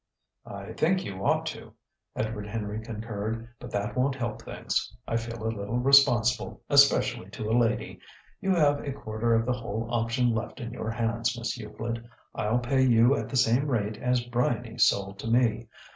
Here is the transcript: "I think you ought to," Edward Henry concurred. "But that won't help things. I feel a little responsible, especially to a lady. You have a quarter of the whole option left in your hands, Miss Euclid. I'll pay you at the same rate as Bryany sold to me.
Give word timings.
"I 0.47 0.73
think 0.73 1.05
you 1.05 1.23
ought 1.23 1.45
to," 1.45 1.73
Edward 2.15 2.47
Henry 2.47 2.81
concurred. 2.81 3.49
"But 3.59 3.69
that 3.73 3.95
won't 3.95 4.15
help 4.15 4.41
things. 4.41 4.97
I 5.07 5.15
feel 5.15 5.43
a 5.45 5.53
little 5.53 5.77
responsible, 5.77 6.59
especially 6.71 7.29
to 7.29 7.51
a 7.51 7.53
lady. 7.53 7.99
You 8.39 8.55
have 8.55 8.79
a 8.79 8.93
quarter 8.93 9.35
of 9.35 9.45
the 9.45 9.53
whole 9.53 9.85
option 9.93 10.33
left 10.33 10.59
in 10.59 10.73
your 10.73 10.89
hands, 10.89 11.37
Miss 11.37 11.55
Euclid. 11.55 12.03
I'll 12.33 12.57
pay 12.57 12.81
you 12.81 13.15
at 13.15 13.29
the 13.29 13.37
same 13.37 13.67
rate 13.67 13.97
as 13.97 14.21
Bryany 14.25 14.79
sold 14.79 15.19
to 15.19 15.27
me. 15.27 15.67